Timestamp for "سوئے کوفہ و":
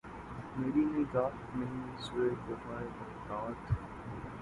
1.99-2.89